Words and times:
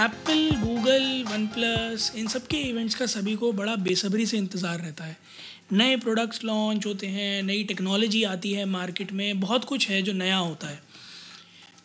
Apple 0.00 0.50
Google 0.60 1.24
one 1.28 1.46
plus 1.46 2.10
इन 2.16 2.26
सब 2.28 2.46
के 2.46 2.56
इवेंट्स 2.60 2.94
का 2.94 3.06
सभी 3.06 3.34
को 3.34 3.52
बड़ा 3.52 3.76
बेसब्री 3.76 4.26
से 4.26 4.36
इंतज़ार 4.38 4.78
रहता 4.78 5.04
है। 5.04 5.16
नए 5.72 5.96
प्रोडक्ट्स 5.96 6.44
लॉन्च 6.44 6.86
होते 6.86 7.06
हैं, 7.06 7.42
नई 7.42 7.64
टेक्नोलॉजी 7.64 8.22
आती 8.24 8.52
है 8.52 8.64
मार्केट 8.64 9.12
में, 9.12 9.40
बहुत 9.40 9.64
कुछ 9.64 9.88
है 9.88 10.02
जो 10.02 10.12
नया 10.12 10.36
होता 10.36 10.68
है। 10.68 10.80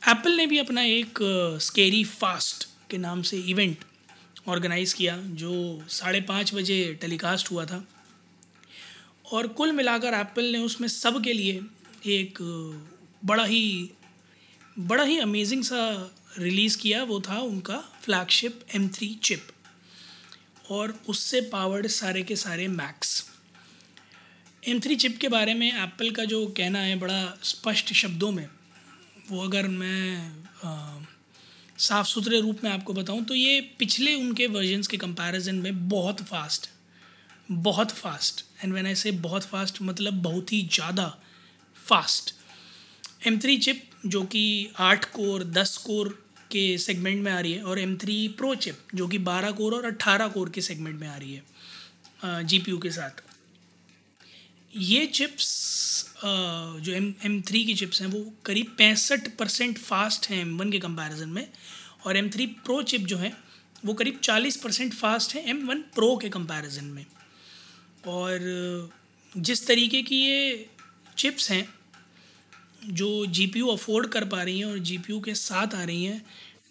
एप्पल 0.10 0.32
ने 0.32 0.48
भी 0.48 0.58
अपना 0.58 0.84
एक 0.84 1.20
स्केरी 1.62 2.04
फास्ट 2.04 2.68
के 2.92 2.98
नाम 2.98 3.22
से 3.22 3.38
इवेंट 3.38 3.86
ऑर्गेनाइज़ 4.48 4.96
किया, 4.96 5.18
जो 5.18 5.84
साढ़े 5.90 6.22
पाँच 6.22 6.54
बजे 6.54 6.84
टेलीकास्ट 7.02 7.52
हुआ 7.52 7.66
था। 7.66 7.86
और 9.32 9.48
कुल 9.48 9.72
मिलाकर 9.72 10.14
एप्पल 10.14 10.52
ने 10.52 10.58
उसमें 10.60 10.88
सब 10.88 11.24
के 11.24 11.34
लिए 11.34 11.62
एक 12.20 12.38
बड़ा 13.26 13.44
ही 13.46 13.90
बड़ा 14.80 15.04
ही 15.04 15.18
अमेजिंग 15.20 15.64
सा 15.64 15.84
रिलीज़ 16.38 16.78
किया 16.78 17.04
वो 17.04 17.20
था 17.22 17.40
उनका 17.40 17.78
फ्लैगशिप 18.04 18.64
एम 18.76 18.88
थ्री 18.90 19.14
चिप। 19.24 19.48
और 20.70 20.94
उससे 21.10 21.42
पावर्ड 21.42 21.88
सारे 21.88 22.24
के 22.24 22.36
सारे 22.36 22.68
मैक्स 22.68 23.24
एम 24.64 24.80
थ्री 24.80 24.96
चिप 24.96 25.18
के 25.18 25.28
बारे 25.28 25.54
में 25.54 25.68
एप्पल 25.68 26.12
का 26.12 26.26
जो 26.26 26.46
कहना 26.58 26.80
है 26.80 26.96
बड़ा 27.00 27.38
स्पष्ट 27.44 27.94
शब्दों 27.94 28.32
में, 28.32 28.48
वो 29.32 29.44
अगर 29.44 29.68
मैं 29.68 30.36
साफ़ 31.78 32.08
सुथरे 32.08 32.40
रूप 32.42 32.64
में 32.64 32.70
आपको 32.72 32.94
बताऊँ 32.94 33.24
तो 33.26 33.36
ये 33.36 33.60
पिछले 33.80 34.16
उनके 34.16 34.48
वर्जन्स 34.48 34.88
के 34.88 34.98
कंपैरिजन 34.98 35.56
में 35.56 35.90
बहुत 35.90 36.22
फास्ट 36.22 36.70
बहुत 37.52 37.92
फास्ट 37.92 38.46
एंड 38.64 38.74
व्हेन 38.74 38.86
आई 38.86 38.96
से 38.96 39.12
बहुत 39.12 39.44
फास्ट 39.44 39.82
मतलब 39.82 40.22
बहुत 40.24 40.54
ही 40.54 40.62
ज़्यादा 40.74 41.08
फास्ट 41.88 42.34
एम 43.28 43.40
थ्री 43.40 43.58
चिप 43.58 43.91
जो 44.06 44.24
कि 44.24 44.70
आठ 44.80 45.06
कोर, 45.06 45.44
दस 45.44 45.78
कोर 45.78 46.10
के 46.52 46.78
सेगमेंट 46.78 47.24
में 47.24 47.32
आ 47.32 47.40
रही 47.40 47.54
है 47.54 47.64
और 47.64 47.80
एम 47.80 47.96
थ्री 47.98 48.28
प्रो 48.38 48.54
चिप 48.56 48.78
जो 48.96 49.08
कि 49.08 49.18
बारह 49.20 49.52
कोर 49.52 49.74
और 49.74 49.86
अट्ठारह 49.86 50.28
कोर 50.28 50.50
के 50.50 50.62
सेगमेंट 50.62 51.00
में 51.00 51.08
आ 51.08 51.16
रही 51.16 51.34
है 51.34 52.44
जी 52.46 52.60
पी 52.60 52.72
यू 52.72 52.78
के 52.78 52.92
साथ। 52.92 53.22
ये 54.72 55.06
चिप्स 55.08 55.48
जो 56.24 56.94
एम 56.94 57.14
एम 57.26 57.42
थ्री 57.42 57.64
की 57.66 57.74
चिप्स 57.76 58.02
हैं, 58.02 58.08
वो 58.08 58.34
करीब 58.46 58.76
पैंसठ 58.78 59.28
परसेंट 59.38 59.78
फास्ट 59.78 60.30
हैं 60.30 60.42
एम 60.42 60.58
वन 60.58 60.72
के 60.72 60.80
कंपैरिजन 60.80 61.30
में 61.30 61.48
और 62.06 62.18
एम 62.18 62.30
थ्री 62.30 62.46
प्रो 62.46 62.82
चिप 62.84 63.02
जो 63.02 63.18
है, 63.18 63.34
वो 63.86 63.94
करीब 63.94 64.20
चालीस 64.24 64.58
परसेंट 64.58 64.94
फास्ट 64.94 65.36
है 65.36 65.44
एम 65.50 65.66
वन 65.68 65.82
प्रो 65.96 66.16
के 66.18 66.30
कंपैरिजन 66.30 66.86
में। 66.86 67.06
और, 68.08 68.90
जिस 69.34 69.66
तरीके 69.68 70.02
की 70.02 70.22
ये 70.22 70.70
चिप्स 71.18 71.52
हैं 71.52 71.68
जो 72.84 73.26
जी 73.26 73.46
पी 73.48 73.60
यू 73.60 73.68
अफोर्ड 73.68 74.08
कर 74.08 74.26
पा 74.26 74.42
रही 74.44 74.60
हैं 74.60 74.66
और 74.66 74.80
जी 74.80 74.98
पी 74.98 75.14
यू 75.14 75.20
के 75.22 75.34
साथ 75.36 75.76
आ 75.76 75.84
रही 75.84 76.04
हैं 76.04 76.22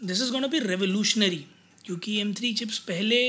this 0.05 0.23
is 0.23 0.31
gonna 0.33 0.47
be 0.47 0.59
revolutionary 0.59 1.45
क्योंकि 1.87 2.19
एम 2.21 2.33
थ्री 2.35 2.53
चिप्स 2.55 2.79
पहले 2.89 3.21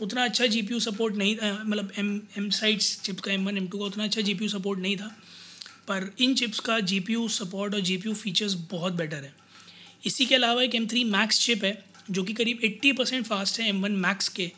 उतना 0.00 0.24
अच्छा 0.24 0.46
जी 0.46 0.62
पी 0.62 0.74
यू 0.74 0.80
सपोर्ट 0.80 1.16
नहीं 1.16 1.36
था 1.36 1.52
मतलब 1.64 1.92
एम 1.98 2.20
एम 2.38 2.48
साइड्स 2.50 3.00
चिप 3.02 3.20
का 3.20 3.32
एम 3.32 3.46
वन 3.46 3.56
एम 3.56 3.66
टू 3.68 3.78
का 3.78 3.84
उतना 3.84 4.04
अच्छा 4.04 4.20
जी 4.20 4.34
पी 4.34 4.44
यू 4.44 4.48
सपोर्ट 4.50 4.80
नहीं 4.80 4.96
था, 4.96 5.06
पर 5.88 6.10
इन 6.20 6.34
चिप्स 6.34 6.60
का 6.60 6.78
जी 6.80 7.00
पी 7.00 7.12
यू 7.12 7.28
सपोर्ट 7.28 7.74
और 7.74 7.80
जी 7.80 7.96
पी 7.96 8.08
यू 8.08 8.14
फीचर्स 8.14 8.54
बहुत 8.70 8.92
बेटर 8.92 9.16
है। 9.16 9.32
इसी 10.06 10.26
के 10.26 10.34
अलावा 10.34 10.62
एक 10.62 10.74
एम 10.74 10.86
थ्री 10.86 11.04
मैक्स 11.04 11.40
चिप 11.40 11.64
है, 11.64 11.84
जो 12.10 12.22
कि 12.22 12.32
करीब 12.32 12.60
एट्टी 12.64 12.92
परसेंट 12.92 13.26
फास्ट 13.26 13.60
है 13.60 13.68
एम 13.68 13.82
वन 13.82 13.92
मैक्स 13.98 14.28
के, 14.28 14.50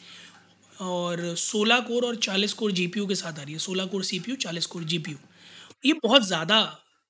और 0.72 1.34
सोलह 1.38 1.80
कोर 1.80 2.04
और 2.04 2.16
चालीस 2.18 2.52
कोर 2.52 2.72
जी 2.72 2.86
पी 2.86 3.00
यू 3.00 3.06
के 3.06 3.14
साथ 3.14 3.38
आ 3.38 3.42
रही 3.42 3.52
है, 3.52 3.58
सोलह 3.58 3.86
कोर 3.86 4.04
सी 4.04 4.18
पी 4.18 4.30
यू 4.30 4.36
चालीस 4.36 4.66
कोर 4.66 4.84
जी 4.84 4.98
पी 4.98 5.10
यू 5.10 5.16
ये 5.86 5.92
बहुत 6.02 6.26
ज़्यादा 6.26 6.60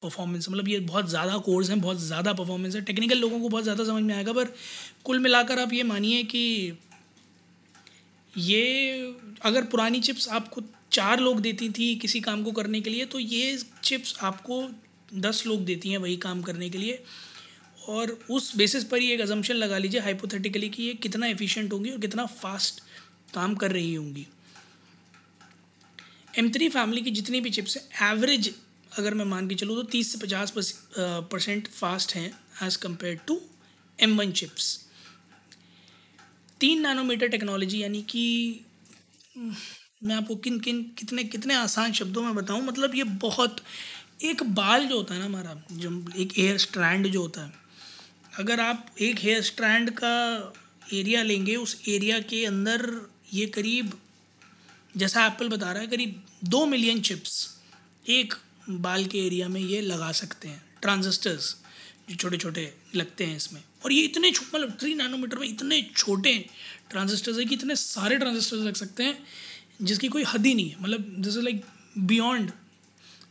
परफॉर्मेंस 0.05 0.49
मतलब 0.49 0.69
ये 0.69 0.79
बहुत 0.83 1.09
ज़्यादा 1.11 1.37
कोर्स 1.41 1.71
हैं, 1.71 1.81
बहुत 1.81 2.01
ज़्यादा 2.01 2.33
परफॉर्मेंस 2.35 2.75
है। 2.75 2.83
टेक्निकल 2.83 3.19
लोगों 3.19 3.41
को 3.41 3.49
बहुत 3.49 3.63
ज़्यादा 3.65 3.85
समझ 3.85 4.03
में 4.03 4.15
आएगा, 4.15 4.33
पर 4.33 4.55
कुल 5.05 5.19
मिलाकर 5.21 5.59
आप 5.59 5.73
ये 5.73 5.83
मानिए 5.85 6.23
कि 6.25 6.79
ये 8.31 9.15
अगर 9.43 9.65
पुरानी 9.67 10.01
चिप्स 10.01 10.29
आपको 10.31 10.63
चार 10.93 11.21
लोग 11.21 11.41
देती 11.41 11.69
थी 11.71 11.95
किसी 11.97 12.21
काम 12.21 12.43
को 12.45 12.53
करने 12.53 12.81
के 12.81 12.91
लिए 12.91 13.05
तो 13.07 13.19
ये 13.21 13.59
चिप्स 13.85 14.17
आपको 14.23 14.63
दस 15.21 15.43
लोग 15.47 15.65
देती 15.65 15.91
हैं 15.91 15.99
वही 15.99 16.17
काम 16.19 16.43
करने 16.43 16.69
के 16.71 16.79
लिए। 16.79 17.03
और 17.89 18.11
उस 18.31 18.57
बेसिस 18.57 18.85
पर 18.85 18.99
ही 18.99 19.11
एक 19.13 19.21
अजम्पन 19.21 19.55
लगा 19.55 19.79
लीजिए 19.79 20.01
हाइपोथेटिकली 20.01 20.69
कि 20.69 20.83
ये 20.83 20.93
कितना 20.97 21.27
एफिशिएंट 21.27 21.73
होंगी 21.73 21.91
और 21.91 21.99
कितना 22.01 22.25
फास्ट 22.27 22.81
काम 23.35 23.55
कर 23.55 23.73
रही 23.73 23.95
होंगी। 23.95 24.27
एम 26.35 26.51
थ्री 26.51 26.69
फैमिली 26.69 27.03
की 27.03 27.11
जितनी 27.13 27.41
भी 27.41 27.51
चिप्स 27.51 27.77
हैं 27.77 28.11
एवरेज 28.11 28.55
अगर 28.99 29.15
मैं 29.15 29.25
मान 29.25 29.49
के 29.49 29.55
चलूँ 29.55 29.77
तो 29.77 29.83
तीस 29.83 30.13
से 30.13 30.19
पचास 30.19 30.53
परसेंट 30.99 31.69
फास्ट 31.69 32.15
हैं 32.15 32.31
as 32.63 32.79
compare 32.79 33.21
to 33.27 33.41
M 33.99 34.17
one 34.19 34.33
chips 34.33 34.79
तीन 36.61 36.83
नैनोमीटर 36.83 37.29
टेक्नोलॉजी 37.29 37.83
यानी 37.83 38.03
कि, 38.03 38.61
मैं 40.05 40.15
आपको 40.15 40.37
किन 40.37 40.59
किन, 40.61 40.83
कितने 40.99 41.25
कितने 41.25 41.55
आसान 41.55 41.93
शब्दों 41.93 42.23
में 42.23 42.35
बताऊँ 42.35 42.63
मतलब 42.63 42.95
ये 42.95 43.05
बहुत, 43.05 43.57
एक 44.23 44.43
बाल 44.55 44.87
जो 44.87 44.97
होता 44.97 45.15
है 45.15 45.21
ना 45.21 45.27
हमारा, 45.27 45.55
जो 45.73 45.91
एक 46.17 46.33
हेयर 46.37 46.59
स्ट्रैंड 46.59 47.07
जो 47.07 47.23
होता 47.23 47.45
है, 47.45 47.53
अगर 48.39 48.61
आप 48.61 48.87
एक 49.01 49.19
हेयर 49.19 49.43
स्ट्रैंड 49.43 49.91
का 49.91 50.53
एरिया 50.93 51.23
लेंगे, 51.23 51.57
उस 51.57 51.81
एरिया 51.89 52.19
के 52.21 52.45
अंदर 52.47 53.11
ये 53.33 53.47
करीब, 53.47 53.99
जैसा 54.97 55.27
एप्पल 55.27 55.49
बता 55.49 55.73
रहा 55.73 55.83
है, 55.83 55.89
करीब 55.89 56.23
दो 56.45 56.65
मिलियन 56.67 57.01
चिप्स 57.01 57.59
एक 58.09 58.35
बाल 58.69 59.05
के 59.05 59.19
एरिया 59.19 59.49
में 59.49 59.61
ये 59.61 59.81
लगा 59.81 60.11
सकते 60.13 60.49
हैं। 60.49 60.63
ट्रांजिस्टर्स 60.83 61.55
जो 62.11 62.15
छोटे 62.15 62.37
छोटे 62.37 62.73
लगते 62.95 63.25
हैं 63.25 63.37
इसमें। 63.37 63.63
और 63.85 63.93
ये 63.93 64.03
इतने 64.03 64.31
मतलब 64.31 64.77
थ्री 64.81 64.95
नैनोमीटर 64.95 65.39
में 65.39 65.47
इतने 65.49 65.81
छोटे 65.97 66.39
ट्रांजिस्टर्स 66.91 67.39
है 67.39 67.45
कि 67.45 67.55
इतने 67.55 67.77
सारे 67.77 68.17
ट्रांजिस्टर्स 68.17 68.63
लग 68.63 68.75
सकते 68.75 69.03
हैं 69.03 69.19
जिसकी 69.83 70.09
कोई 70.09 70.25
हद 70.25 70.47
ही 70.47 70.55
नहीं 70.55 70.71
है। 70.71 70.83
मतलब 70.83 71.15
this 71.19 71.37
is 71.37 71.41
like 71.41 71.65
beyond 71.99 72.51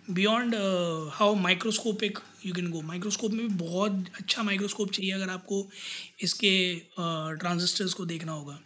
beyond 0.10 0.56
how 1.14 1.36
microscopic 1.36 2.20
you 2.46 2.54
can 2.54 2.70
go 2.72 2.82
microscope 2.82 3.32
में 3.32 3.48
भी 3.48 3.54
बहुत 3.56 4.06
अच्छा 4.20 4.44
माइक्रोस्कोप 4.44 4.92
चाहिए 4.92 5.12
अगर 5.12 5.30
आपको 5.30 5.70
इसके 6.22 6.76
ट्रांजिस्टर्स 7.00 7.92
uh, 7.92 7.98
को 7.98 8.06
देखना 8.06 8.32
होगा। 8.32 8.60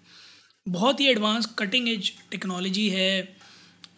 बहुत 0.67 0.99
ही 0.99 1.07
एडवांस 1.07 1.45
कटिंग 1.59 1.89
एज 1.89 2.11
टेक्नोलॉजी 2.31 2.89
है। 2.89 3.37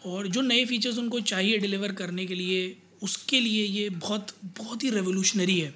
और 0.06 0.28
जो 0.28 0.42
नए 0.42 0.66
फीचर्स 0.66 0.98
उनको 0.98 1.20
चाहिए 1.22 1.58
डिलीवर 1.58 1.92
करने 1.92 2.26
के 2.26 2.36
लिए, 2.36 2.76
उसके 3.04 3.40
लिए 3.40 3.66
ये 3.66 3.90
बहुत 3.90 4.36
बहुत 4.58 4.84
ही 4.84 4.90
रेवोल्यूशनरी 4.90 5.60
है। 5.60 5.74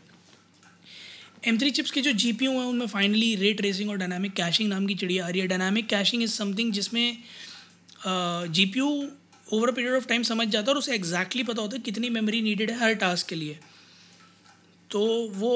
एम 1.47 1.57
थ्री 1.59 1.71
चिप्स 1.71 1.91
के 1.91 2.01
जो 2.01 2.11
जी 2.13 2.31
पी 2.33 2.45
हैं, 2.45 2.51
उनमें 2.51 2.87
फाइनली 2.87 3.35
रेट 3.35 3.61
रेसिंग 3.61 3.89
और 3.89 3.97
डायनामिक 3.97 4.33
कैशिंग 4.33 4.69
नाम 4.69 4.85
की 4.87 4.95
चिड़िया 4.95 5.25
आ 5.25 5.29
रही 5.29 5.41
है। 5.41 5.47
डायनामिक 5.47 5.87
कैशिंग 5.87 6.23
इज़ 6.23 6.31
समथिंग 6.31 6.71
जिसमें 6.73 7.17
G 8.05 8.65
P 8.65 8.79
U 8.79 8.87
over 9.47 9.71
period 9.71 9.93
of 9.93 10.07
time 10.07 10.23
समझ 10.23 10.47
जाता 10.47 10.65
है 10.65 10.73
और 10.73 10.77
उसे 10.77 10.93
एग्जैक्टली 10.95 11.43
पता 11.43 11.61
होता 11.61 11.75
है 11.75 11.81
कितनी 11.81 12.09
मेमोरी 12.09 12.41
नीडेड 12.41 12.71
है 12.71 12.77
हर 12.79 12.93
टास्क 12.95 13.27
के 13.27 13.35
लिए। 13.35 13.59
तो 14.91 15.05
वो 15.33 15.53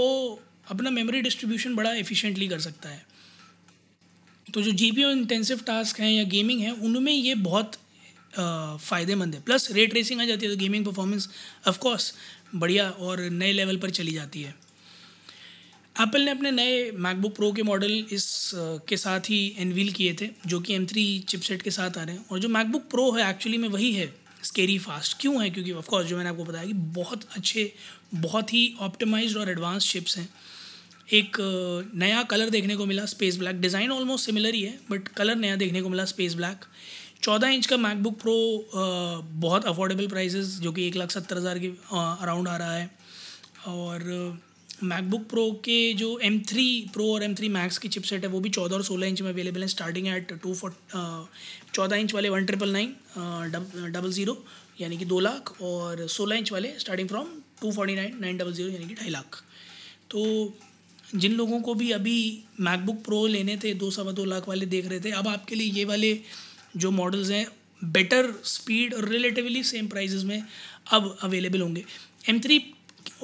अपना 0.69 0.89
मेमोरी 0.89 1.21
डिस्ट्रीब्यूशन 1.21 1.75
बड़ा 1.75 1.93
एफिशिएंटली 1.95 2.47
कर 2.47 2.59
सकता 2.59 2.89
है। 2.89 3.05
तो 4.47 4.61
जो 4.61 4.71
जी 4.71 4.91
पी 4.91 5.01
इंटेंसिव 5.03 5.61
टास्क 5.67 5.99
हैं 5.99 6.11
या 6.11 6.23
गेमिंग 6.25 6.61
है, 6.61 6.71
उनमें 6.71 7.13
ये 7.13 7.35
बहुत 7.35 7.77
फ़ायदेमंद 8.37 9.35
है। 9.35 9.41
प्लस 9.41 9.71
रेट 9.71 9.93
रेसिंग 9.93 10.21
आ 10.21 10.25
जाती 10.25 10.45
है 10.45 10.51
तो 10.51 10.57
गेमिंग 10.59 10.85
परफॉर्मेंस 10.85 11.29
ऑफकोर्स 11.67 12.13
बढ़िया 12.55 12.89
और 12.89 13.19
नए 13.21 13.51
लेवल 13.53 13.77
पर 13.77 13.89
चली 13.91 14.11
जाती 14.11 14.41
है। 14.41 14.55
एप्पल 15.95 16.21
ने 16.21 16.31
अपने 16.31 16.51
नए 16.51 16.91
मैकबुक 16.93 17.35
प्रो 17.35 17.51
के 17.51 17.63
मॉडल 17.63 17.93
इस 18.11 18.51
के 18.89 18.97
साथ 18.97 19.29
ही 19.29 19.55
एनवील 19.59 19.91
किए 19.91 20.13
थे, 20.13 20.29
जो 20.47 20.59
कि 20.59 20.73
एम 20.73 20.85
थ्री 20.85 21.07
चिपसेट 21.29 21.61
के 21.61 21.71
साथ 21.71 21.97
आ 21.97 22.03
रहे 22.03 22.15
हैं। 22.15 22.25
और 22.31 22.39
जो 22.39 22.49
मैकबुक 22.49 22.89
प्रो 22.89 23.11
है 23.11 23.29
एक्चुअली 23.29 23.57
में 23.57 23.67
वही 23.69 23.91
है 23.93 24.13
स्केरी 24.43 24.77
फास्ट 24.79 25.17
क्यों 25.21 25.41
है? 25.43 25.49
क्योंकि 25.49 25.71
ऑफकोर्स 25.73 26.07
जो 26.07 26.17
मैंने 26.17 26.29
आपको 26.29 26.43
बताया 26.45 26.65
कि 26.65 26.73
बहुत 26.73 27.23
अच्छे, 27.31 27.71
बहुत 28.15 28.53
ही 28.53 28.73
ऑप्टिमाइज 28.79 29.35
और 29.37 29.49
एडवांस 29.49 29.91
चिप्स 29.91 30.17
हैं। 30.17 30.29
एक 31.13 31.37
नया 31.95 32.21
कलर 32.25 32.49
देखने 32.49 32.75
को 32.75 32.85
मिला 32.85 33.05
space 33.05 33.37
black 33.37 33.61
design 33.61 33.91
almost 33.91 34.25
similar 34.25 34.53
ही 34.53 34.61
है 34.61 34.79
बट 34.91 35.07
कलर 35.07 35.35
नया 35.35 35.55
देखने 35.55 35.81
को 35.81 35.89
मिला 35.89 36.05
स्पेस 36.05 36.33
ब्लैक 36.35 36.65
चौदह 37.23 37.47
इंच 37.49 37.65
का 37.65 37.77
मैकबुक 37.77 38.19
प्रो 38.19 38.35
बहुत 39.39 39.65
अफोर्डेबल 39.67 40.07
प्राइसेस 40.07 40.57
जो 40.61 40.71
कि 40.71 40.87
एक 40.87 40.95
लाख 40.95 41.11
सत्तर 41.11 41.37
हज़ार 41.37 41.59
के 41.59 41.67
अराउंड 41.93 42.47
आ 42.47 42.55
रहा 42.57 42.73
है। 42.73 42.89
और 43.67 44.39
मैकबुक 44.83 45.21
प्रो 45.29 45.49
के 45.65 45.93
जो 45.93 46.17
एम 46.23 46.39
थ्री 46.49 46.67
प्रो 46.93 47.05
और 47.13 47.23
एम 47.23 47.33
थ्री 47.35 47.49
मैक्स 47.49 47.77
की 47.77 47.87
चिपसेट 47.87 48.23
है, 48.23 48.29
वो 48.29 48.39
भी 48.39 48.49
चौदह 48.49 48.75
और 48.75 48.83
सोलह 48.83 49.07
इंच 49.07 49.21
में 49.21 49.29
अवेलेबल 49.29 49.61
है 49.61 49.67
स्टार्टिंग 49.67 50.07
एट 50.07 50.33
टू 50.33 50.53
चौदह 51.73 51.95
इंच 51.95 52.13
वाले 52.13 52.29
one 52.29 52.45
triple 52.45 52.69
nine 52.71 52.95
double 53.91 54.11
zero 54.11 54.37
यानी 54.81 54.97
कि 54.97 55.05
दो 55.05 55.19
लाख, 55.19 55.53
और 55.61 56.07
सोलह 56.07 56.35
इंच 56.37 56.51
वाले 56.51 56.73
starting 56.79 57.07
from 57.09 57.27
two 57.61 57.71
forty 57.71 57.95
nine 57.95 58.17
nine 58.21 58.37
double 58.37 58.53
zero 58.53 58.69
यानी 58.69 58.87
कि 58.87 58.95
ढाई 58.95 59.09
लाख। 59.09 59.43
तो 60.11 60.53
जिन 61.15 61.33
लोगों 61.33 61.59
को 61.61 61.73
भी 61.75 61.91
अभी 61.91 62.17
मैकबुक 62.61 63.03
प्रो 63.03 63.25
लेने 63.27 63.57
थे, 63.57 63.73
दो 63.75 63.89
सवा 63.91 64.11
दो 64.11 64.25
लाख 64.25 64.47
वाले 64.49 64.65
देख 64.67 64.87
रहे 64.87 64.99
थे, 64.99 65.11
अब 65.11 65.27
आपके 65.27 65.55
लिए 65.55 65.71
ये 65.73 65.85
वाले 65.85 66.13
जो 66.77 66.91
मॉडल्स 66.91 67.29
हैं 67.29 67.47
बेटर 67.83 68.33
स्पीड 68.43 68.93
और 68.93 69.07
रिलेटिवली 69.09 69.63
सेम 69.63 69.87
प्राइजेस 69.87 70.23
में 70.23 70.43
अब 70.91 71.17
अवेलेबल 71.21 71.61
होंगे। 71.61 71.85
एम 72.29 72.39
थ्री 72.39 72.73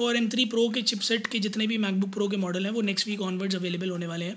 और 0.00 0.16
एम 0.16 0.28
थ्री 0.28 0.44
प्रो 0.44 0.68
के 0.68 0.82
चिपसेट 0.82 1.26
के 1.26 1.38
जितने 1.38 1.66
भी 1.66 1.78
मैकबुक 1.78 2.10
प्रो 2.10 2.28
के 2.28 2.36
मॉडल 2.36 2.64
हैं, 2.66 2.72
वो 2.72 2.80
नेक्स्ट 2.80 3.08
वीक 3.08 3.20
ऑनवर्ड्स 3.20 3.56
अवेलेबल 3.56 3.90
होने 3.90 4.06
वाले 4.06 4.24
हैं। 4.24 4.36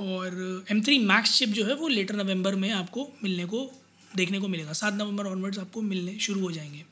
और 0.00 0.64
एम 0.70 0.82
थ्री 0.82 0.98
मैक्स 0.98 1.38
चिप 1.38 1.48
जो 1.48 1.64
है, 1.64 1.74
वो 1.74 1.88
लेटर 1.88 2.16
नवंबर 2.16 2.54
में 2.54 2.70
आपको 2.70 3.10
मिलने 3.22 3.44
को, 3.44 3.70
देखने 4.16 4.38
को 4.38 4.48
मिलेगा। 4.48 4.72
सात 4.72 4.94
नवंबर 4.94 5.26
ऑनवर्ड्स 5.26 5.58
आपको 5.58 5.82
मिलने 5.82 6.18
शुरू 6.18 6.40
हो 6.40 6.50
जाएँगे। 6.50 6.84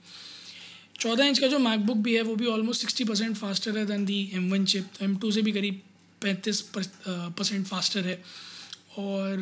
चौदह 1.00 1.24
इंच 1.24 1.38
का 1.38 1.46
जो 1.46 1.58
मैकबुक 1.58 1.96
भी 1.96 2.14
है, 2.14 2.22
वो 2.22 2.36
भी 2.36 2.46
ऑलमोस्ट 2.46 2.80
सिक्सटी 2.80 3.04
परसेंट 3.04 3.36
फास्टर 3.36 3.78
है 3.78 3.86
than 3.86 4.04
the 4.04 4.30
M 4.34 4.50
one 4.50 4.64
chip 4.64 4.88
M 5.02 5.16
two 5.16 5.30
से 5.30 5.42
भी 5.42 5.52
करीब 5.52 5.80
पैंतीस 6.22 6.60
परसेंट 7.08 7.66
फास्टर 7.66 8.06
है। 8.06 8.22
और 8.98 9.36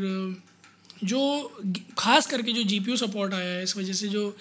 जो 1.05 1.53
खास 1.99 2.27
करके 2.27 2.53
जो 2.53 2.63
जीपीयू 2.63 2.97
सपोर्ट 2.97 3.35
आया 3.35 3.53
है 3.53 3.63
इस 3.63 3.77
वजह 3.77 3.93
से 3.93 4.09
जो 4.09 4.37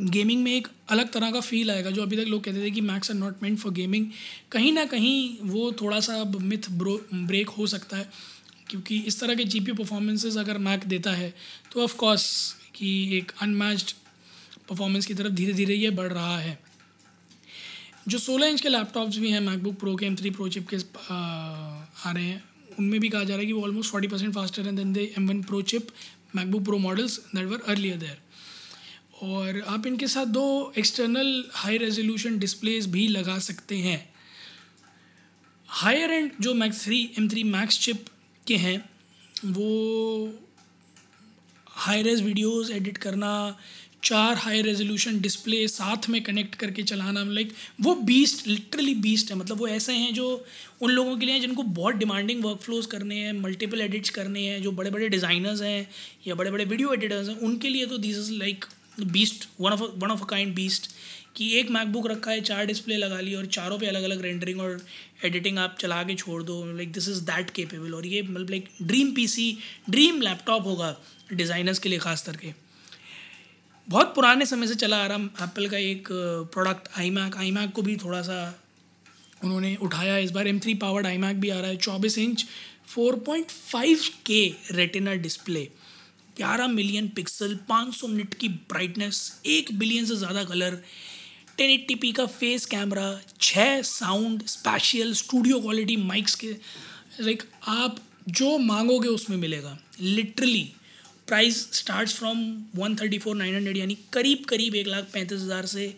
गेमिंग 0.00 0.42
में 0.42 0.56
एक 0.56 0.68
अलग 0.88 1.12
तरह 1.12 1.30
का 1.30 1.40
फील 1.40 1.70
आएगा 1.70 1.90
जो 1.90 2.02
अभी 2.02 2.16
तक 2.16 2.22
लोग 2.22 2.44
कहते 2.44 2.62
थे 2.62 2.70
कि 2.70 2.80
Macs 2.80 3.10
are 3.10 3.16
not 3.16 3.42
meant 3.42 3.58
for 3.58 3.72
gaming 3.72 4.06
कहीं 4.52 4.72
ना 4.72 4.84
कहीं 4.84 5.38
वो 5.42 5.72
थोड़ा 5.72 6.00
सा 6.00 6.14
अब 6.20 6.40
मिथ 6.40 6.70
ब्रो 6.70 7.06
ब्रेक 7.14 7.48
हो 7.48 7.66
सकता 7.66 7.96
है 7.96 8.10
क्योंकि 8.70 8.98
इस 8.98 9.20
तरह 9.20 9.34
के 9.34 9.44
जी 9.44 9.60
पी 9.60 9.72
परफॉर्मेंसेज 9.72 10.36
अगर 10.36 10.58
मैक 10.58 10.84
देता 10.86 11.10
है 11.10 11.34
तो 11.72 11.82
ऑफ़ 11.84 11.96
कोर्स 11.96 12.56
कि 12.74 13.18
एक 13.18 13.32
अनमैच्ड 13.42 13.90
परफॉर्मेंस 14.68 15.06
की 15.06 15.14
तरफ़ 15.14 15.32
धीरे 15.32 15.52
धीरे 15.52 15.74
ये 15.74 15.90
बढ़ 15.90 16.12
रहा 16.12 16.38
है। 16.38 16.58
जो 18.08 18.18
16 18.18 18.42
इंच 18.42 18.60
के 18.60 18.68
लैपटॉप्स 18.68 19.16
भी 19.16 19.30
हैं 19.30 19.40
मैकबुक 19.40 19.78
प्रो 19.78 19.96
के 19.96 20.06
एम 20.06 20.16
थ्री 20.16 20.30
प्रो 20.30 20.48
चिप 20.48 20.68
के 20.68 20.76
आ, 21.10 21.16
आ 22.04 22.12
रहे 22.12 22.24
हैं 22.24 22.49
उनमें 22.80 23.00
भी 23.00 23.08
कहा 23.08 23.24
जा 23.24 23.34
रहा 23.34 23.40
है 23.40 23.46
कि 23.46 23.52
वो 23.52 23.62
ऑलमोस्ट 23.62 23.92
फोर्टी 23.92 24.08
परसेंट 24.08 24.34
फास्टर 24.34 24.62
हैं 24.62 24.74
than 24.76 24.92
the 24.92 25.12
M 25.18 25.28
one 25.28 25.42
pro 25.42 25.62
chip 25.72 25.88
MacBook 26.36 26.64
Pro 26.64 26.78
models 26.78 27.18
that 27.34 27.46
were 27.46 27.62
earlier 27.68 27.96
there 27.96 28.18
और 29.22 29.60
आप 29.68 29.86
इनके 29.86 30.06
साथ 30.08 30.26
दो 30.34 30.72
एक्सटर्नल 30.78 31.32
हाई 31.54 31.76
रेजोल्यूशन 31.78 32.38
डिस्प्लेस 32.38 32.86
भी 32.86 33.06
लगा 33.08 33.38
सकते 33.38 33.76
हैं। 33.78 33.98
हायर 35.68 36.10
एंड 36.10 36.30
जो 36.40 36.54
max 36.54 36.84
three 36.84 37.02
M 37.18 37.28
three 37.28 37.42
max 37.46 37.78
chip 37.80 38.06
के 38.46 38.56
हैं, 38.56 38.78
वो 39.44 39.68
हाई 41.66 42.02
रेज 42.02 42.22
वीडियोस 42.22 42.70
एडिट 42.70 42.98
करना 42.98 43.30
चार 44.02 44.36
हाई 44.36 44.62
रेजोल्यूशन 44.62 45.20
डिस्प्ले 45.20 45.66
साथ 45.68 46.08
में 46.10 46.22
कनेक्ट 46.22 46.54
करके 46.54 46.82
चलाना 46.82 47.22
लाइक 47.24 47.52
वो 47.80 47.94
बीस्ट 48.04 48.46
लिटरली 48.46 48.94
बीस्ट 49.02 49.30
है। 49.30 49.36
मतलब 49.38 49.58
वो 49.58 49.68
ऐसे 49.68 49.92
हैं 49.92 50.12
जो 50.14 50.26
उन 50.82 50.90
लोगों 50.90 51.16
के 51.16 51.26
लिए 51.26 51.34
हैं 51.34 51.40
जिनको 51.40 51.62
बहुत 51.62 51.94
डिमांडिंग 51.96 52.44
वर्क 52.44 52.60
फ्लोज 52.60 52.86
करने 52.86 53.16
हैं 53.16 53.32
मल्टीपल 53.34 53.80
एडिट्स 53.80 54.10
करने 54.10 54.42
हैं, 54.42 54.62
जो 54.62 54.72
बड़े 54.72 54.90
बड़े 54.90 55.08
डिज़ाइनर्स 55.08 55.62
हैं 55.62 55.88
या 56.26 56.34
बड़े 56.34 56.50
बड़े 56.50 56.64
वीडियो 56.64 56.92
एडिटर्स 56.94 57.28
हैं, 57.28 57.36
उनके 57.38 57.68
लिए 57.68 57.86
तो 57.86 57.98
this 57.98 58.18
is 58.18 58.32
like 58.34 58.64
beast 59.02 59.48
one 59.60 59.72
of 59.72 59.82
one 59.82 60.10
of 60.10 60.22
a 60.22 60.26
kind 60.28 60.54
beast 60.54 60.90
कि 61.36 61.50
एक 61.58 61.70
मैकबुक 61.70 62.06
रखा 62.06 62.30
है, 62.30 62.40
चार 62.40 62.64
डिस्प्ले 62.66 62.96
लगा 62.96 63.20
ली 63.20 63.34
और 63.34 63.46
चारों 63.48 63.78
पे 63.78 63.86
अलग 63.86 64.02
अलग 64.04 64.22
रेंडरिंग 64.22 64.60
और 64.60 64.80
एडिटिंग 65.24 65.58
आप 65.58 65.76
चला 65.80 66.02
के 66.04 66.14
छोड़ 66.14 66.42
दो 66.42 66.64
like 66.72 66.92
this 66.92 67.08
is 67.08 67.22
that 67.24 67.50
capable 67.50 67.94
और 67.94 68.06
ये 68.06 68.22
मतलब 68.22 68.50
like 68.50 68.68
dream 68.82 69.12
PC 69.14 69.56
dream 69.90 70.20
laptop 70.22 70.66
होगा 70.66 70.96
डिज़ाइनर्स 71.32 71.78
के 71.78 71.88
लिए 71.88 71.98
ख़ास 71.98 72.22
करके। 72.22 72.52
बहुत 73.90 74.14
पुराने 74.14 74.46
समय 74.46 74.66
से 74.66 74.74
चला 74.74 74.96
आ 74.96 75.06
रहा 75.06 75.44
एप्पल 75.44 75.66
का 75.68 75.78
एक 75.78 76.08
प्रोडक्ट 76.52 76.88
आई 76.98 77.08
मैक 77.10 77.36
आई 77.36 77.50
मैक 77.50 77.72
को 77.74 77.82
भी 77.82 77.96
थोड़ा 77.96 78.20
सा 78.22 78.36
उन्होंने 79.44 79.74
उठाया। 79.82 80.16
इस 80.18 80.30
बार 80.30 80.48
एम 80.48 80.58
थ्री 80.60 80.74
पावर्ड 80.74 81.06
आई 81.06 81.16
मैक 81.18 81.36
भी 81.40 81.50
आ 81.50 81.58
रहा 81.60 81.70
है, 81.70 81.76
चौबीस 81.76 82.18
इंच 82.18 82.46
फोर 82.86 83.16
पॉइंट 83.26 83.50
फाइव 83.50 84.02
के 84.26 84.46
रेटिना 84.72 85.14
डिस्प्ले 85.24 85.64
ग्यारह 86.36 86.68
मिलियन 86.68 87.08
पिक्सल 87.16 87.54
पाँच 87.68 87.94
सौ 87.94 88.08
मिनट 88.08 88.34
की 88.34 88.48
ब्राइटनेस 88.48 89.40
एक 89.46 89.78
बिलियन 89.78 90.04
से 90.06 90.16
ज़्यादा 90.16 90.44
कलर 90.44 90.80
टेन 91.58 91.70
एट्टी 91.70 91.94
पी 91.94 92.12
का 92.12 92.26
फेस 92.38 92.66
कैमरा 92.66 93.08
छः 93.40 93.80
sound 93.84 94.46
special 94.48 95.12
studio 95.16 95.60
quality 95.60 95.96
mics 96.06 96.34
के 96.34 96.56
लाइक 97.20 97.42
आप 97.68 97.98
जो 98.28 98.56
मांगोगे 98.58 99.08
उसमें 99.08 99.36
मिलेगा। 99.36 99.78
Literally 100.00 100.70
price 101.28 101.62
starts 101.74 102.14
from 102.14 102.38
one 102.76 102.96
thirty 102.96 103.18
four 103.18 103.36
nine 103.36 103.54
hundred 103.54 103.76
यानी 103.76 103.96
करीब 104.12 104.44
करीब 104.48 104.74
एक 104.74 104.86
लाख 104.86 105.10
पैंतीस 105.12 105.40
हज़ार 105.40 105.66
से 105.66 105.94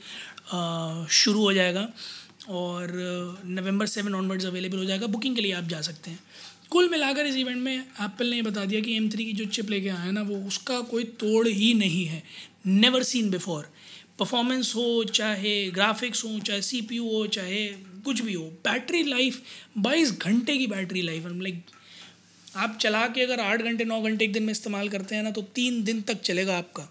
शुरू 1.13 1.41
हो 1.41 1.53
जाएगा। 1.53 1.89
और 2.51 2.93
नवंबर 3.47 3.87
सेवन 3.87 4.15
ऑनवर्ड्स 4.15 4.45
अवेलेबल 4.47 4.79
हो 4.79 4.85
जाएगा। 4.85 5.07
बुकिंग 5.09 5.37
के 5.37 5.43
लिए 5.43 5.53
आप 5.53 5.65
जा 5.65 5.81
सकते 5.81 6.11
हैं। 6.11 6.19
कुल 6.71 6.89
मिलाकर 6.89 7.27
इस 7.27 7.37
इवेंट 7.37 7.59
में 7.59 7.77
एप्पल 7.77 8.27
ने 8.27 8.41
बता 8.43 8.65
दिया 8.65 8.81
कि 8.81 8.97
एम 8.97 9.09
थ्री 9.11 9.25
की 9.25 9.33
जो 9.33 9.45
चिप 9.47 9.71
लेके 9.71 9.89
है 9.89 10.13
ना, 10.13 10.23
वो 10.23 10.37
उसका 10.47 10.81
कोई 10.83 11.05
तोड़ 11.21 11.47
ही 11.49 11.73
नहीं 11.75 12.05
है। 12.07 12.23
नेवर 12.67 13.03
सीन 13.03 13.31
बिफोर 13.31 13.69
परफॉर्मेंस 14.19 14.73
हो, 14.77 15.05
चाहे 15.05 15.71
ग्राफिक्स 15.71 16.25
हो, 16.25 16.39
चाहे 16.39 16.63
सीपीयू 16.63 17.05
हो, 17.05 17.27
चाहे 17.29 17.67
कुछ 18.05 18.21
भी 18.21 18.33
हो 18.33 18.45
बैटरी 18.65 19.03
लाइफ 19.03 19.43
बाईस 19.79 20.13
घंटे 20.13 20.57
की 20.59 20.67
बैटरी 20.67 21.03
लाइफ 21.03 21.27
लाइक 21.27 21.63
आप 22.55 22.77
चला 22.81 23.07
के 23.09 23.23
अगर 23.23 23.41
आठ 23.41 23.63
घंटे 23.63 23.85
नौ 23.85 24.01
घंटे 24.03 24.25
एक 24.25 24.33
दिन 24.33 24.43
में 24.43 24.51
इस्तेमाल 24.53 24.89
करते 24.89 25.15
हैं 25.15 25.23
ना 25.23 25.31
तो 25.31 25.43
तीन 25.55 25.83
दिन 25.85 26.01
तक 26.03 26.21
चलेगा 26.21 26.57
आपका। 26.59 26.89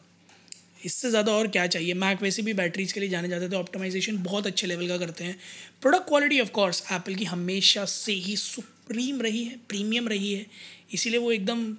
इससे 0.85 1.09
ज़्यादा 1.09 1.31
और 1.31 1.47
क्या 1.47 1.65
चाहिए? 1.67 1.93
मैक 1.93 2.21
वैसे 2.21 2.41
भी 2.41 2.53
बैटरीज 2.53 2.91
के 2.91 2.99
लिए 2.99 3.09
जाने 3.09 3.27
जाते 3.29 3.49
थे 3.49 3.55
ऑप्टिमाइजेशन 3.55 4.17
बहुत 4.23 4.47
अच्छे 4.47 4.67
लेवल 4.67 4.87
का 4.87 4.97
करते 4.97 5.23
हैं। 5.23 5.37
Product 5.81 6.07
quality 6.07 6.39
of 6.41 6.49
course 6.51 6.83
Apple 6.91 7.15
की 7.15 7.25
हमेशा 7.25 7.85
से 7.85 8.13
ही 8.13 8.35
सुप्रीम 8.37 9.21
रही 9.21 9.43
है 9.43 9.57
प्रीमियम 9.69 10.07
रही 10.07 10.33
है। 10.33 10.45
इसीलिए 10.93 11.19
वो 11.19 11.31
एकदम 11.31 11.71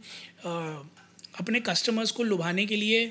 आ, 0.47 0.83
अपने 1.41 1.61
कस्टमर्स 1.61 2.11
को 2.11 2.23
लुभाने 2.23 2.67
के 2.67 2.77
लिए 2.77 3.11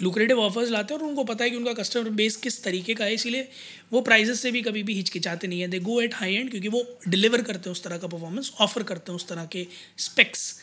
लुक्रेटिव 0.00 0.40
ऑफर्स 0.40 0.70
लाते 0.70 0.94
हैं 0.94 1.00
और 1.00 1.06
उनको 1.06 1.24
पता 1.24 1.44
है 1.44 1.50
कि 1.50 1.56
उनका 1.56 1.72
कस्टमर 1.72 2.10
बेस 2.12 2.36
किस 2.38 2.62
तरीके 2.64 2.94
का 2.94 3.04
है, 3.04 3.14
इसीलिए 3.14 3.48
वो 3.92 4.00
प्राइजेस 4.02 4.40
से 4.40 4.50
भी 4.50 4.62
कभी 4.62 4.82
भी 4.82 4.94
हिचकिचाते 4.94 5.48
नहीं 5.48 5.60
है। 5.60 5.68
They 5.68 5.78
go 5.80 6.00
at 6.00 6.14
high 6.14 6.34
end 6.34 6.50
क्योंकि 6.50 6.68
वो 6.68 6.84
डिलीवर 7.08 7.42
करते 7.42 7.70
हैं 7.70 7.72
उस 7.72 7.82
तरह 7.84 7.98
का 7.98 8.06
परफॉर्मेंस 8.08 8.52
ऑफ़र 8.60 8.82
करते 8.82 9.12
हैं 9.12 9.16
उस 9.16 9.28
तरह 9.28 9.46
के 9.46 9.66
स्पेक्स 10.00 10.54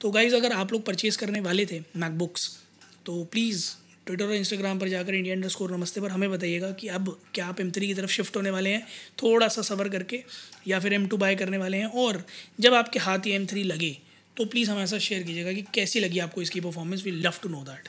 तो 0.00 0.10
गाइज़ 0.10 0.34
अगर 0.34 0.52
आप 0.52 0.72
लोग 0.72 0.84
परचेज़ 0.86 1.18
करने 1.18 1.40
वाले 1.40 1.66
थे 1.66 1.80
मैकबुक्स 1.96 2.50
तो 3.06 3.22
प्लीज़ 3.32 3.70
ट्विटर 4.06 4.24
और 4.24 4.34
इंस्टाग्राम 4.34 4.78
पर 4.78 4.88
जाकर 4.88 5.14
इंडिया 5.14 5.34
इंडर 5.34 5.48
स्कोर 5.48 5.72
नमस्ते 5.72 6.00
पर 6.00 6.10
हमें 6.10 6.30
बताइएगा 6.30 6.70
कि 6.72 6.88
अब 6.90 7.16
क्या 7.34 7.46
आप 7.46 7.60
एम 7.60 7.70
थ्री 7.70 7.86
की 7.86 7.94
तरफ़ 7.94 8.10
शिफ्ट 8.10 8.36
होने 8.36 8.50
वाले 8.50 8.70
हैं, 8.70 8.86
थोड़ा 9.22 9.48
सा 9.48 9.62
सफ़र 9.62 9.88
करके, 9.88 10.22
या 10.68 10.80
फिर 10.80 10.92
एम 10.92 11.06
टू 11.06 11.16
बाय 11.16 11.36
करने 11.36 11.58
वाले 11.58 11.76
हैं। 11.76 11.86
और 11.86 12.22
जब 12.60 12.74
आपके 12.74 12.98
हाथ 12.98 13.26
ये 13.26 13.34
एम 13.34 13.46
थ्री 13.46 13.62
लगे 13.64 13.96
तो 14.36 14.44
प्लीज़ 14.46 14.70
हमारे 14.70 14.86
साथ 14.86 14.98
शेयर 15.00 15.22
कीजिएगा 15.22 15.52
कि 15.52 15.62
कैसी 15.74 16.00
लगी 16.00 16.18
आपको 16.18 16.42
इसकी 16.42 16.60
performance 16.60 17.04
we 17.04 17.10
love 17.10 17.38
to 17.42 17.48
know 17.48 17.62
that 17.64 17.88